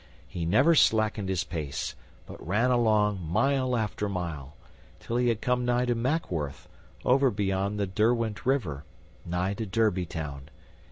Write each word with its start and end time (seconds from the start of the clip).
He 0.27 0.45
never 0.47 0.73
slackened 0.73 1.29
his 1.29 1.43
pace, 1.43 1.93
but 2.25 2.41
ran 2.43 2.71
along, 2.71 3.21
mile 3.23 3.77
after 3.77 4.09
mile, 4.09 4.55
till 4.99 5.17
he 5.17 5.27
had 5.29 5.41
come 5.41 5.63
nigh 5.63 5.85
to 5.85 5.93
Mackworth, 5.93 6.67
over 7.05 7.29
beyond 7.29 7.79
the 7.79 7.85
Derwent 7.85 8.43
River, 8.43 8.83
nigh 9.27 9.53
to 9.53 9.67
Derby 9.67 10.07
Town. 10.07 10.49